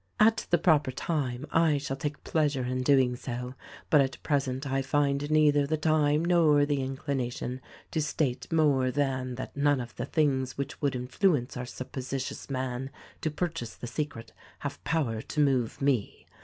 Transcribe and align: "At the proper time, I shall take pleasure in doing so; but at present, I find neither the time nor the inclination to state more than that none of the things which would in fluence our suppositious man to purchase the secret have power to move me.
"At 0.19 0.47
the 0.49 0.57
proper 0.57 0.89
time, 0.91 1.45
I 1.51 1.77
shall 1.77 1.95
take 1.95 2.23
pleasure 2.23 2.63
in 2.65 2.81
doing 2.81 3.15
so; 3.15 3.53
but 3.91 4.01
at 4.01 4.23
present, 4.23 4.65
I 4.65 4.81
find 4.81 5.29
neither 5.29 5.67
the 5.67 5.77
time 5.77 6.25
nor 6.25 6.65
the 6.65 6.81
inclination 6.81 7.61
to 7.91 8.01
state 8.01 8.51
more 8.51 8.89
than 8.89 9.35
that 9.35 9.55
none 9.55 9.79
of 9.79 9.95
the 9.97 10.05
things 10.07 10.57
which 10.57 10.81
would 10.81 10.95
in 10.95 11.07
fluence 11.07 11.55
our 11.55 11.67
suppositious 11.67 12.49
man 12.49 12.89
to 13.21 13.29
purchase 13.29 13.75
the 13.75 13.85
secret 13.85 14.33
have 14.61 14.83
power 14.83 15.21
to 15.21 15.39
move 15.39 15.79
me. 15.83 16.25